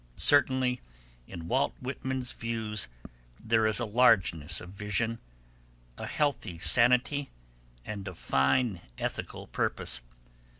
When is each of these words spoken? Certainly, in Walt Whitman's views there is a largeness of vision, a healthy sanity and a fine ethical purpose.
Certainly, 0.15 0.81
in 1.27 1.47
Walt 1.47 1.75
Whitman's 1.79 2.31
views 2.31 2.87
there 3.39 3.67
is 3.67 3.79
a 3.79 3.85
largeness 3.85 4.59
of 4.59 4.71
vision, 4.71 5.19
a 5.95 6.07
healthy 6.07 6.57
sanity 6.57 7.29
and 7.85 8.07
a 8.07 8.15
fine 8.15 8.81
ethical 8.97 9.45
purpose. 9.45 10.01